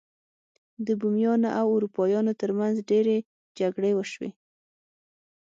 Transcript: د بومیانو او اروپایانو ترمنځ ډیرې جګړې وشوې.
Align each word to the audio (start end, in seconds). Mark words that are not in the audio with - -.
د 0.85 0.87
بومیانو 0.99 1.49
او 1.59 1.65
اروپایانو 1.75 2.37
ترمنځ 2.41 2.75
ډیرې 2.89 3.17
جګړې 3.59 3.91
وشوې. 3.95 4.29